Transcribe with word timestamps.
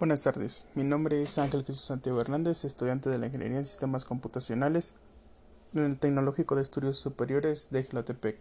Buenas 0.00 0.22
tardes, 0.22 0.66
mi 0.74 0.82
nombre 0.82 1.22
es 1.22 1.38
Ángel 1.38 1.64
Jesús 1.64 1.84
Santiago 1.84 2.20
Hernández, 2.20 2.64
estudiante 2.64 3.10
de 3.10 3.16
la 3.16 3.26
Ingeniería 3.26 3.58
en 3.58 3.64
Sistemas 3.64 4.04
Computacionales 4.04 4.96
en 5.72 5.84
el 5.84 5.98
Tecnológico 6.00 6.56
de 6.56 6.62
Estudios 6.62 6.98
Superiores 6.98 7.70
de 7.70 7.84
Gilotepec. 7.84 8.40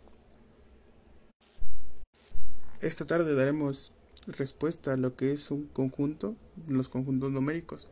Esta 2.81 3.05
tarde 3.05 3.35
daremos 3.35 3.93
respuesta 4.25 4.93
a 4.93 4.97
lo 4.97 5.15
que 5.15 5.31
es 5.31 5.51
un 5.51 5.67
conjunto, 5.67 6.35
los 6.67 6.89
conjuntos 6.89 7.29
numéricos. 7.29 7.87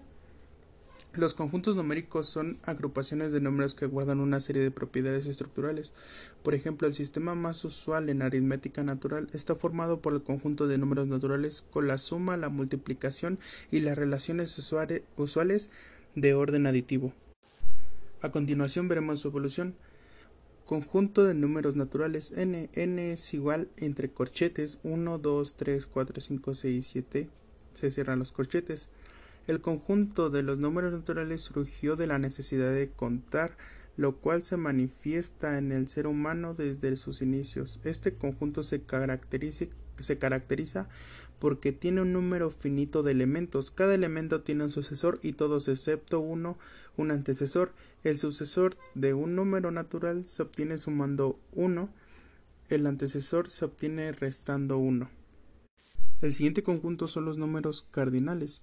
Los 1.13 1.33
conjuntos 1.33 1.75
numéricos 1.75 2.27
son 2.27 2.57
agrupaciones 2.63 3.33
de 3.33 3.41
números 3.41 3.75
que 3.75 3.85
guardan 3.85 4.21
una 4.21 4.39
serie 4.39 4.61
de 4.61 4.71
propiedades 4.71 5.25
estructurales. 5.25 5.91
Por 6.41 6.55
ejemplo, 6.55 6.87
el 6.87 6.93
sistema 6.93 7.35
más 7.35 7.65
usual 7.65 8.07
en 8.07 8.21
aritmética 8.21 8.85
natural 8.85 9.27
está 9.33 9.55
formado 9.55 10.01
por 10.01 10.13
el 10.13 10.23
conjunto 10.23 10.67
de 10.67 10.77
números 10.77 11.09
naturales 11.09 11.65
con 11.69 11.85
la 11.85 11.97
suma, 11.97 12.37
la 12.37 12.47
multiplicación 12.47 13.39
y 13.71 13.81
las 13.81 13.97
relaciones 13.97 14.57
usuales 15.17 15.69
de 16.15 16.33
orden 16.33 16.65
aditivo. 16.65 17.11
A 18.21 18.31
continuación 18.31 18.87
veremos 18.87 19.19
su 19.19 19.27
evolución. 19.27 19.75
Conjunto 20.63 21.25
de 21.25 21.33
números 21.33 21.75
naturales 21.75 22.31
n. 22.37 22.69
n 22.71 23.11
es 23.11 23.33
igual 23.33 23.67
entre 23.75 24.09
corchetes 24.09 24.79
1, 24.83 25.17
2, 25.17 25.55
3, 25.55 25.87
4, 25.87 26.21
5, 26.21 26.55
6, 26.55 26.89
7. 26.89 27.29
Se 27.73 27.91
cierran 27.91 28.19
los 28.19 28.31
corchetes. 28.31 28.87
El 29.47 29.59
conjunto 29.59 30.29
de 30.29 30.43
los 30.43 30.59
números 30.59 30.93
naturales 30.93 31.41
surgió 31.41 31.95
de 31.95 32.07
la 32.07 32.19
necesidad 32.19 32.71
de 32.71 32.91
contar, 32.91 33.57
lo 33.97 34.17
cual 34.17 34.43
se 34.43 34.55
manifiesta 34.55 35.57
en 35.57 35.71
el 35.71 35.87
ser 35.87 36.05
humano 36.07 36.53
desde 36.53 36.95
sus 36.95 37.21
inicios. 37.21 37.79
Este 37.83 38.13
conjunto 38.13 38.61
se 38.61 38.83
caracteriza, 38.83 39.67
porque 41.39 41.71
tiene 41.71 42.01
un 42.01 42.13
número 42.13 42.51
finito 42.51 43.01
de 43.01 43.13
elementos. 43.13 43.71
Cada 43.71 43.95
elemento 43.95 44.41
tiene 44.41 44.63
un 44.63 44.71
sucesor 44.71 45.19
y 45.23 45.33
todos 45.33 45.67
excepto 45.67 46.19
uno 46.19 46.57
un 46.95 47.09
antecesor. 47.09 47.73
El 48.03 48.19
sucesor 48.19 48.77
de 48.93 49.15
un 49.15 49.35
número 49.35 49.71
natural 49.71 50.23
se 50.25 50.43
obtiene 50.43 50.77
sumando 50.77 51.39
1. 51.53 51.89
El 52.69 52.85
antecesor 52.85 53.49
se 53.49 53.65
obtiene 53.65 54.11
restando 54.11 54.77
1. 54.77 55.09
El 56.21 56.33
siguiente 56.33 56.61
conjunto 56.61 57.07
son 57.07 57.25
los 57.25 57.39
números 57.39 57.87
cardinales 57.89 58.61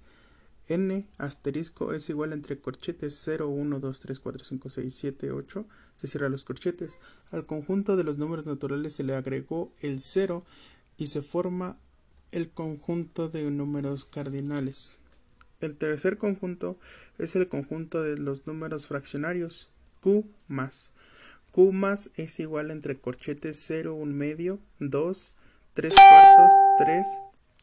n 0.69 1.09
asterisco 1.17 1.95
es 1.95 2.09
igual 2.11 2.33
entre 2.33 2.61
corchetes 2.61 3.19
0, 3.25 3.49
1, 3.49 3.81
2, 3.81 3.99
3, 3.99 4.21
4, 4.21 4.45
5, 4.45 4.69
6, 4.69 4.95
7, 4.95 5.33
8. 5.33 5.67
Se 5.97 6.07
cierran 6.07 6.33
los 6.33 6.45
corchetes. 6.45 6.99
Al 7.31 7.47
conjunto 7.47 7.97
de 7.97 8.05
los 8.05 8.19
números 8.19 8.47
naturales 8.47 8.95
se 8.95 9.03
le 9.03 9.15
agregó 9.15 9.73
el 9.81 9.99
0 9.99 10.45
y 10.99 11.07
se 11.07 11.23
forma 11.23 11.79
el 12.33 12.51
conjunto 12.51 13.29
de 13.29 13.51
números 13.51 14.05
cardinales. 14.05 15.01
El 15.61 15.77
tercer 15.77 16.19
conjunto 16.19 16.79
es 17.17 17.35
el 17.35 17.49
conjunto 17.49 18.03
de 18.03 18.19
los 18.19 18.47
números 18.47 18.87
fraccionarios 18.87 19.69
q 20.01 20.29
más. 20.47 20.93
q 21.51 21.73
más 21.73 22.11
es 22.17 22.39
igual 22.39 22.71
entre 22.71 23.01
corchetes 23.01 23.61
0, 23.67 23.95
1 23.95 24.15
medio, 24.15 24.61
2, 24.79 25.35
3 25.75 25.95
cuartos, 25.95 26.53
3, 26.79 27.07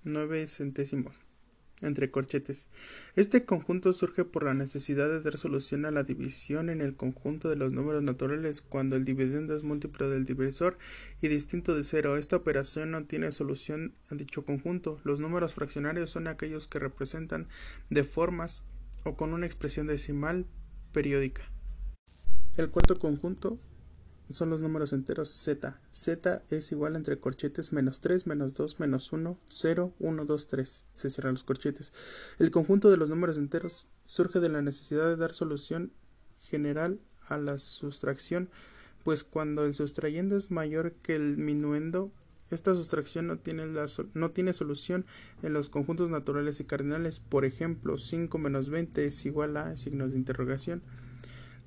9 0.03 0.47
centésimos 0.47 1.24
entre 1.81 2.09
corchetes. 2.09 2.67
Este 3.15 3.45
conjunto 3.45 3.91
surge 3.93 4.25
por 4.25 4.43
la 4.43 4.53
necesidad 4.53 5.09
de 5.09 5.21
dar 5.21 5.37
solución 5.37 5.85
a 5.85 5.91
la 5.91 6.03
división 6.03 6.69
en 6.69 6.81
el 6.81 6.95
conjunto 6.95 7.49
de 7.49 7.55
los 7.55 7.73
números 7.73 8.03
naturales 8.03 8.61
cuando 8.61 8.95
el 8.95 9.05
dividendo 9.05 9.55
es 9.55 9.63
múltiplo 9.63 10.09
del 10.09 10.25
divisor 10.25 10.77
y 11.21 11.27
distinto 11.27 11.75
de 11.75 11.83
cero. 11.83 12.17
Esta 12.17 12.37
operación 12.37 12.91
no 12.91 13.05
tiene 13.05 13.31
solución 13.31 13.95
a 14.09 14.15
dicho 14.15 14.45
conjunto. 14.45 14.99
Los 15.03 15.19
números 15.19 15.53
fraccionarios 15.53 16.11
son 16.11 16.27
aquellos 16.27 16.67
que 16.67 16.79
representan 16.79 17.47
de 17.89 18.03
formas 18.03 18.63
o 19.03 19.15
con 19.15 19.33
una 19.33 19.45
expresión 19.45 19.87
decimal 19.87 20.45
periódica. 20.91 21.43
El 22.57 22.69
cuarto 22.69 22.95
conjunto 22.95 23.59
son 24.29 24.49
los 24.49 24.61
números 24.61 24.93
enteros 24.93 25.29
z. 25.29 25.79
z 25.91 26.43
es 26.49 26.71
igual 26.71 26.95
entre 26.95 27.19
corchetes 27.19 27.73
menos 27.73 27.99
3, 27.99 28.27
menos 28.27 28.53
2, 28.53 28.79
menos 28.79 29.11
1, 29.11 29.37
0, 29.47 29.93
1, 29.99 30.25
2, 30.25 30.47
3. 30.47 30.85
Se 30.93 31.09
cierran 31.09 31.33
los 31.33 31.43
corchetes. 31.43 31.93
El 32.39 32.51
conjunto 32.51 32.89
de 32.89 32.97
los 32.97 33.09
números 33.09 33.37
enteros 33.37 33.87
surge 34.07 34.39
de 34.39 34.49
la 34.49 34.61
necesidad 34.61 35.07
de 35.07 35.15
dar 35.15 35.33
solución 35.33 35.91
general 36.41 36.99
a 37.27 37.37
la 37.37 37.59
sustracción, 37.59 38.49
pues 39.03 39.23
cuando 39.23 39.65
el 39.65 39.75
sustrayendo 39.75 40.35
es 40.35 40.51
mayor 40.51 40.93
que 41.03 41.15
el 41.15 41.37
minuendo, 41.37 42.11
esta 42.51 42.75
sustracción 42.75 43.27
no 43.27 43.39
tiene, 43.39 43.65
la, 43.65 43.85
no 44.13 44.31
tiene 44.31 44.53
solución 44.53 45.05
en 45.41 45.53
los 45.53 45.69
conjuntos 45.69 46.09
naturales 46.09 46.59
y 46.59 46.65
cardinales. 46.65 47.19
Por 47.19 47.43
ejemplo, 47.43 47.97
5 47.97 48.37
menos 48.37 48.69
20 48.69 49.03
es 49.05 49.25
igual 49.25 49.57
a 49.57 49.75
signos 49.77 50.11
de 50.11 50.19
interrogación. 50.19 50.83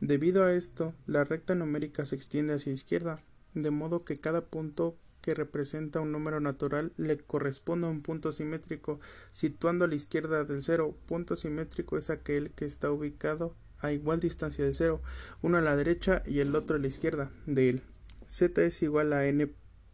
Debido 0.00 0.44
a 0.44 0.52
esto, 0.52 0.94
la 1.06 1.24
recta 1.24 1.54
numérica 1.54 2.06
se 2.06 2.14
extiende 2.14 2.54
hacia 2.54 2.72
izquierda, 2.72 3.20
de 3.54 3.70
modo 3.70 4.04
que 4.04 4.20
cada 4.20 4.44
punto 4.46 4.96
que 5.22 5.34
representa 5.34 6.00
un 6.00 6.12
número 6.12 6.40
natural 6.40 6.92
le 6.96 7.18
corresponde 7.18 7.86
a 7.86 7.90
un 7.90 8.02
punto 8.02 8.30
simétrico, 8.32 9.00
situando 9.32 9.84
a 9.84 9.88
la 9.88 9.96
izquierda 9.96 10.44
del 10.44 10.62
cero. 10.62 10.96
Punto 11.06 11.36
simétrico 11.36 11.98
es 11.98 12.10
aquel 12.10 12.50
que 12.52 12.64
está 12.64 12.90
ubicado 12.90 13.54
a 13.80 13.92
igual 13.92 14.20
distancia 14.20 14.64
del 14.64 14.74
cero, 14.74 15.02
uno 15.42 15.58
a 15.58 15.62
la 15.62 15.76
derecha 15.76 16.22
y 16.26 16.40
el 16.40 16.54
otro 16.54 16.76
a 16.76 16.78
la 16.78 16.86
izquierda 16.86 17.30
de 17.46 17.68
él. 17.68 17.82
Z 18.28 18.62
es 18.64 18.82
igual 18.82 19.12
a 19.12 19.26
n 19.26 19.52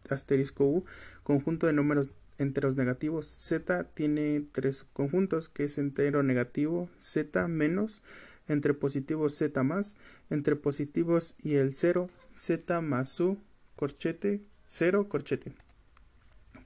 asterisco 0.09 0.65
u, 0.65 0.85
conjunto 1.23 1.67
de 1.67 1.73
números 1.73 2.09
enteros 2.37 2.75
negativos. 2.75 3.25
Z 3.25 3.85
tiene 3.93 4.45
tres 4.51 4.85
conjuntos, 4.93 5.49
que 5.49 5.63
es 5.63 5.77
entero 5.77 6.21
negativo, 6.23 6.89
z 6.99 7.47
menos, 7.47 8.01
entre 8.47 8.73
positivos 8.73 9.35
z 9.35 9.63
más, 9.63 9.97
entre 10.29 10.55
positivos 10.55 11.35
y 11.39 11.55
el 11.55 11.73
0, 11.73 12.09
z 12.35 12.81
más 12.81 13.09
su, 13.09 13.37
corchete, 13.75 14.41
0, 14.65 15.09
corchete. 15.09 15.53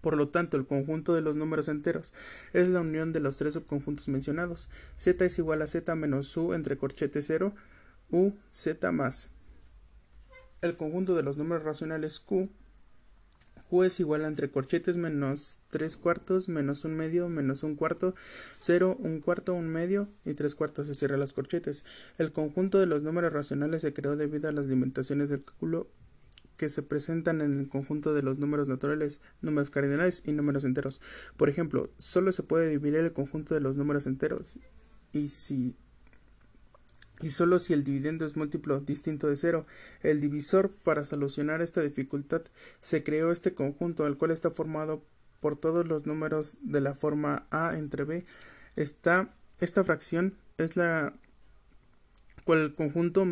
Por 0.02 0.16
lo 0.16 0.30
tanto, 0.30 0.56
el 0.56 0.66
conjunto 0.66 1.14
de 1.14 1.22
los 1.22 1.36
números 1.36 1.68
enteros 1.68 2.14
es 2.54 2.70
la 2.70 2.82
unión 2.82 3.12
de 3.12 3.20
los 3.20 3.38
tres 3.38 3.54
subconjuntos 3.54 4.08
mencionados. 4.08 4.70
z 4.96 5.26
es 5.26 5.38
igual 5.40 5.62
a 5.62 5.68
z 5.68 5.94
menos 5.96 6.28
su 6.28 6.54
entre 6.54 6.78
corchete 6.78 7.22
0, 7.22 7.54
u, 8.10 8.32
z 8.52 8.92
más. 8.92 9.30
El 10.62 10.78
conjunto 10.78 11.16
de 11.16 11.24
los 11.24 11.38
números 11.38 11.64
racionales 11.64 12.20
q 12.20 12.50
Q 13.70 13.84
es 13.84 14.00
igual 14.00 14.26
a 14.26 14.28
entre 14.28 14.50
corchetes 14.50 14.98
menos 14.98 15.60
3 15.70 15.96
cuartos, 15.98 16.50
menos 16.50 16.86
un 16.86 16.96
medio, 16.96 17.30
menos 17.30 17.64
un 17.64 17.76
cuarto, 17.76 18.16
0, 18.58 18.98
un 19.00 19.22
cuarto, 19.22 19.54
un 19.54 19.68
medio 19.68 20.10
y 20.26 20.34
3 20.34 20.56
cuartos 20.56 20.88
se 20.88 20.96
cierran 20.96 21.20
los 21.20 21.34
corchetes. 21.34 21.86
El 22.18 22.32
conjunto 22.32 22.80
de 22.80 22.88
los 22.88 23.04
números 23.04 23.32
racionales 23.32 23.84
se 23.84 23.94
creó 23.94 24.16
debido 24.16 24.50
a 24.50 24.52
las 24.52 24.66
limitaciones 24.66 25.30
del 25.30 25.44
cálculo 25.44 25.88
que 26.58 26.68
se 26.68 26.84
presentan 26.84 27.42
en 27.42 27.58
el 27.58 27.70
conjunto 27.70 28.14
de 28.14 28.22
los 28.22 28.38
números 28.38 28.68
naturales, 28.68 29.22
números 29.42 29.70
cardinales 29.70 30.24
y 30.26 30.34
números 30.34 30.66
enteros. 30.66 31.00
Por 31.38 31.48
ejemplo, 31.48 31.90
solo 31.98 32.32
se 32.34 32.44
puede 32.44 32.70
dividir 32.70 32.98
el 32.98 33.14
conjunto 33.14 33.54
de 33.54 33.62
los 33.62 33.78
números 33.78 34.08
enteros 34.08 34.60
y 35.14 35.30
si 35.30 35.78
y 37.22 37.30
solo 37.30 37.60
si 37.60 37.74
el 37.74 37.84
dividendo 37.84 38.26
es 38.26 38.38
múltiplo 38.38 38.80
distinto 38.80 39.28
de 39.28 39.38
cero. 39.38 39.66
El 40.02 40.22
divisor 40.22 40.72
para 40.84 41.06
solucionar 41.06 41.62
esta 41.62 41.82
dificultad 41.82 42.44
se 42.82 43.04
creó 43.04 43.32
este 43.32 43.54
conjunto, 43.54 44.08
el 44.08 44.18
cual 44.18 44.32
está 44.32 44.52
formado 44.52 45.04
por 45.40 45.58
todos 45.58 45.88
los 45.88 46.06
números 46.06 46.58
de 46.62 46.82
la 46.82 46.96
forma 46.96 47.48
a 47.52 47.78
entre 47.78 48.04
b. 48.04 48.26
Esta, 48.76 49.34
esta 49.60 49.84
fracción 49.84 50.36
es 50.58 50.76
la 50.76 51.14
cual 52.44 52.60
el 52.60 52.76
conjunto 52.76 53.26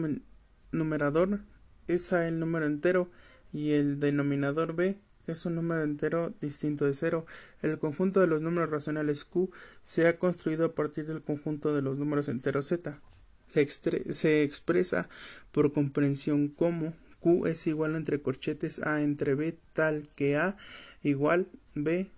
numerador 0.71 1.41
es 1.87 2.13
a 2.13 2.27
el 2.27 2.39
número 2.39 2.65
entero 2.65 3.09
y 3.53 3.71
el 3.71 3.99
denominador 3.99 4.75
b 4.75 4.99
es 5.27 5.45
un 5.45 5.55
número 5.55 5.83
entero 5.83 6.33
distinto 6.39 6.85
de 6.85 6.93
cero. 6.93 7.25
El 7.61 7.79
conjunto 7.79 8.21
de 8.21 8.27
los 8.27 8.41
números 8.41 8.69
racionales 8.69 9.25
q 9.25 9.51
se 9.81 10.07
ha 10.07 10.17
construido 10.17 10.66
a 10.66 10.75
partir 10.75 11.05
del 11.05 11.22
conjunto 11.22 11.75
de 11.75 11.81
los 11.81 11.97
números 11.99 12.29
enteros 12.29 12.67
z 12.67 13.01
se, 13.47 14.44
expresa 14.44 15.09
por 15.52 15.73
comprensión 15.73 16.49
como 16.49 16.96
Q 17.20 17.47
es 17.47 17.66
igual 17.67 17.96
entre 17.96 18.22
corchetes 18.22 18.79
A 18.79 19.02
entre 19.02 19.35
B 19.35 19.58
tal 19.73 20.08
que 20.16 20.38
A 20.38 20.58
igual 21.02 21.47
B 21.73 22.09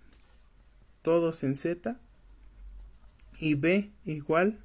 todos 1.02 1.42
en 1.44 1.56
Z 1.56 1.98
y 3.38 3.54
B 3.54 3.90
igual 4.04 4.62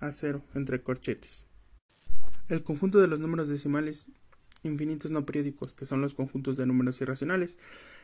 a 0.00 0.12
0 0.12 0.44
entre 0.54 0.82
corchetes. 0.82 1.46
El 2.48 2.62
conjunto 2.62 3.00
de 3.00 3.08
los 3.08 3.20
números 3.20 3.48
decimales 3.48 4.10
infinitos 4.62 5.10
no 5.10 5.24
periódicos, 5.24 5.72
que 5.72 5.86
son 5.86 6.00
los 6.00 6.14
conjuntos 6.14 6.56
de 6.56 6.66
números 6.66 7.00
irracionales, 7.00 7.58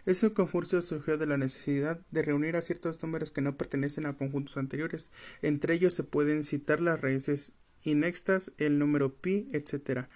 es 0.06 0.22
un 0.22 0.31
conjunto 0.31 0.81
surgió 0.82 1.19
de 1.19 1.26
la 1.26 1.38
necesidad 1.38 2.00
de 2.10 2.22
reunir 2.22 2.56
a 2.56 2.60
ciertos 2.60 3.02
números 3.02 3.31
que 3.31 3.40
no 3.40 3.56
pertenecen 3.56 4.06
a 4.06 4.17
conjuntos 4.17 4.56
anteriores. 4.56 5.10
Entre 5.43 5.75
ellos 5.75 5.94
se 5.94 6.05
pueden 6.05 6.44
citar 6.44 6.81
las 6.81 7.00
raíces 7.00 7.52
inextas, 7.84 8.52
el 8.58 8.78
número 8.78 9.14
pi, 9.14 9.48
etc. 9.52 10.06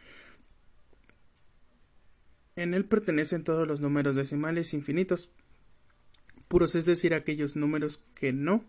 En 2.56 2.74
él 2.74 2.84
pertenecen 2.84 3.44
todos 3.44 3.68
los 3.68 3.80
números 3.80 4.16
decimales 4.16 4.74
infinitos, 4.74 5.30
puros, 6.48 6.74
es 6.74 6.86
decir, 6.86 7.14
aquellos 7.14 7.54
números 7.54 8.02
que 8.14 8.32
no 8.32 8.64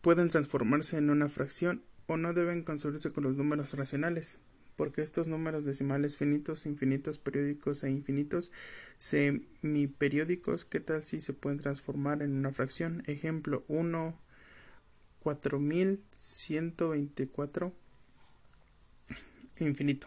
pueden 0.00 0.28
transformarse 0.28 0.98
en 0.98 1.10
una 1.10 1.28
fracción 1.28 1.82
o 2.06 2.16
no 2.16 2.34
deben 2.34 2.62
construirse 2.62 3.10
con 3.10 3.24
los 3.24 3.36
números 3.36 3.72
racionales, 3.72 4.38
porque 4.76 5.02
estos 5.02 5.28
números 5.28 5.64
decimales 5.64 6.16
finitos, 6.16 6.66
infinitos, 6.66 7.18
periódicos 7.18 7.82
e 7.84 7.90
infinitos 7.90 8.52
semiperiódicos, 8.98 10.64
¿qué 10.64 10.80
tal 10.80 11.02
si 11.02 11.20
se 11.20 11.32
pueden 11.32 11.58
transformar 11.58 12.22
en 12.22 12.36
una 12.36 12.52
fracción? 12.52 13.02
Ejemplo 13.06 13.64
1, 13.68 14.20
4124 15.24 17.72
infinito. 19.58 20.06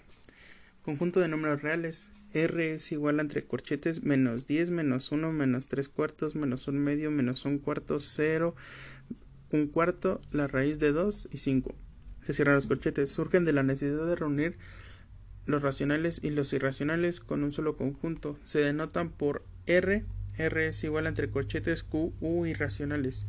Conjunto 0.81 1.19
de 1.19 1.27
números 1.27 1.61
reales. 1.61 2.13
R 2.33 2.73
es 2.73 2.91
igual 2.91 3.19
a 3.19 3.23
entre 3.23 3.45
corchetes 3.45 4.03
menos 4.03 4.47
10 4.47 4.71
menos 4.71 5.11
1 5.11 5.31
menos 5.31 5.67
3 5.67 5.89
cuartos 5.89 6.35
menos 6.35 6.67
1 6.67 6.79
medio 6.79 7.09
menos 7.09 7.45
1 7.45 7.61
cuarto 7.61 7.99
0 7.99 8.55
un 9.51 9.67
cuarto 9.67 10.21
la 10.31 10.47
raíz 10.47 10.79
de 10.79 10.91
2 10.91 11.29
y 11.31 11.37
5. 11.37 11.75
Se 12.23 12.33
cierran 12.33 12.55
los 12.55 12.67
corchetes. 12.67 13.11
Surgen 13.11 13.45
de 13.45 13.53
la 13.53 13.63
necesidad 13.63 14.05
de 14.05 14.15
reunir 14.15 14.57
los 15.45 15.63
racionales 15.63 16.19
y 16.21 16.31
los 16.31 16.51
irracionales 16.51 17.21
con 17.21 17.43
un 17.43 17.53
solo 17.53 17.77
conjunto. 17.77 18.37
Se 18.43 18.59
denotan 18.59 19.09
por 19.09 19.45
R. 19.65 20.05
R 20.37 20.67
es 20.67 20.83
igual 20.83 21.05
a 21.05 21.09
entre 21.09 21.31
corchetes 21.31 21.83
Q, 21.83 22.13
U 22.19 22.45
irracionales. 22.45 23.25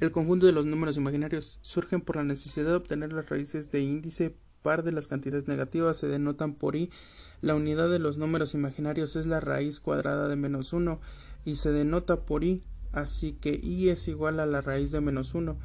El 0.00 0.10
conjunto 0.10 0.46
de 0.46 0.52
los 0.52 0.66
números 0.66 0.96
imaginarios 0.96 1.58
surgen 1.62 2.00
por 2.00 2.16
la 2.16 2.24
necesidad 2.24 2.66
de 2.66 2.74
obtener 2.74 3.12
las 3.12 3.28
raíces 3.28 3.70
de 3.70 3.80
índice 3.80 4.34
par 4.62 4.82
de 4.84 4.92
las 4.92 5.08
cantidades 5.08 5.48
negativas 5.48 5.98
se 5.98 6.08
denotan 6.08 6.54
por 6.54 6.76
i. 6.76 6.90
La 7.40 7.54
unidad 7.54 7.90
de 7.90 7.98
los 7.98 8.18
números 8.18 8.54
imaginarios 8.54 9.16
es 9.16 9.26
la 9.26 9.40
raíz 9.40 9.80
cuadrada 9.80 10.28
de 10.28 10.36
menos 10.36 10.72
1 10.72 11.00
y 11.44 11.56
se 11.56 11.72
denota 11.72 12.24
por 12.24 12.44
i, 12.44 12.62
así 12.92 13.32
que 13.32 13.58
i 13.62 13.88
es 13.88 14.08
igual 14.08 14.40
a 14.40 14.46
la 14.46 14.60
raíz 14.60 14.92
de 14.92 15.00
menos 15.00 15.34
1. 15.34 15.58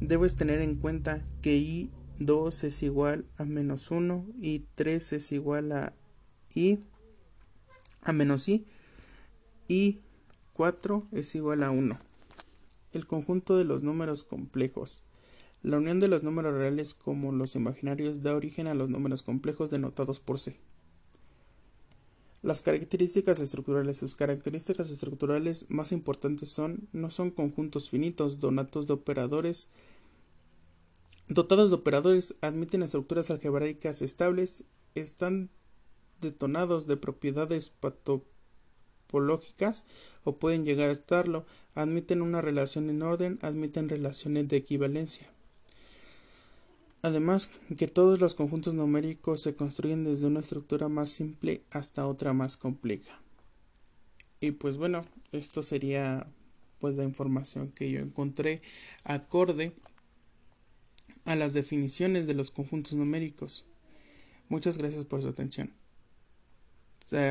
Debes 0.00 0.36
tener 0.36 0.60
en 0.60 0.76
cuenta 0.76 1.24
que 1.40 1.56
i 1.56 1.90
2 2.18 2.64
es 2.64 2.82
igual 2.82 3.26
a 3.36 3.44
menos 3.44 3.90
1 3.90 4.26
y 4.38 4.66
3 4.74 5.12
es 5.14 5.32
igual 5.32 5.72
a 5.72 5.94
i 6.54 6.80
a 8.02 8.12
menos 8.12 8.48
i 8.48 8.66
y 9.68 10.00
4 10.54 11.08
es 11.12 11.34
igual 11.34 11.62
a 11.62 11.70
1 11.70 12.05
el 12.96 13.06
conjunto 13.06 13.56
de 13.56 13.64
los 13.64 13.82
números 13.82 14.24
complejos. 14.24 15.02
La 15.62 15.78
unión 15.78 16.00
de 16.00 16.08
los 16.08 16.22
números 16.22 16.54
reales 16.54 16.94
como 16.94 17.32
los 17.32 17.54
imaginarios 17.54 18.22
da 18.22 18.34
origen 18.34 18.66
a 18.66 18.74
los 18.74 18.90
números 18.90 19.22
complejos 19.22 19.70
denotados 19.70 20.20
por 20.20 20.38
C. 20.38 20.58
Las 22.42 22.62
características 22.62 23.40
estructurales. 23.40 23.96
Sus 23.96 24.14
características 24.14 24.90
estructurales 24.90 25.66
más 25.68 25.92
importantes 25.92 26.50
son 26.50 26.88
no 26.92 27.10
son 27.10 27.30
conjuntos 27.30 27.90
finitos, 27.90 28.40
de 28.86 28.92
operadores 28.92 29.68
dotados 31.28 31.70
de 31.70 31.76
operadores, 31.76 32.34
admiten 32.40 32.82
estructuras 32.82 33.30
algebraicas 33.30 34.02
estables, 34.02 34.64
están 34.94 35.50
detonados 36.20 36.86
de 36.86 36.96
propiedades 36.96 37.70
patopológicas 39.06 39.84
o 40.24 40.36
pueden 40.36 40.64
llegar 40.64 40.90
a 40.90 40.92
estarlo, 40.92 41.46
admiten 41.74 42.22
una 42.22 42.42
relación 42.42 42.90
en 42.90 43.02
orden, 43.02 43.38
admiten 43.42 43.88
relaciones 43.88 44.48
de 44.48 44.56
equivalencia. 44.56 45.28
Además, 47.02 47.50
que 47.78 47.86
todos 47.86 48.20
los 48.20 48.34
conjuntos 48.34 48.74
numéricos 48.74 49.40
se 49.40 49.54
construyen 49.54 50.04
desde 50.04 50.26
una 50.26 50.40
estructura 50.40 50.88
más 50.88 51.10
simple 51.10 51.62
hasta 51.70 52.06
otra 52.06 52.32
más 52.32 52.56
compleja. 52.56 53.20
Y 54.40 54.52
pues 54.52 54.76
bueno, 54.76 55.02
esto 55.32 55.62
sería 55.62 56.26
pues 56.78 56.96
la 56.96 57.04
información 57.04 57.70
que 57.70 57.90
yo 57.90 58.00
encontré 58.00 58.60
acorde 59.04 59.72
a 61.24 61.36
las 61.36 61.52
definiciones 61.52 62.26
de 62.26 62.34
los 62.34 62.50
conjuntos 62.50 62.94
numéricos. 62.94 63.66
Muchas 64.48 64.78
gracias 64.78 65.04
por 65.04 65.22
su 65.22 65.28
atención 65.28 65.85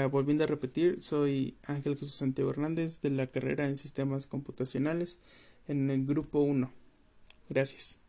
volviendo 0.09 0.43
a 0.43 0.47
repetir, 0.47 1.01
soy 1.01 1.57
Ángel 1.63 1.97
Jesús 1.97 2.15
Santiago 2.15 2.51
Hernández 2.51 3.01
de 3.01 3.09
la 3.09 3.27
carrera 3.27 3.65
en 3.65 3.77
Sistemas 3.77 4.25
Computacionales 4.27 5.19
en 5.67 5.89
el 5.89 6.05
grupo 6.05 6.39
1. 6.39 6.71
Gracias. 7.49 8.04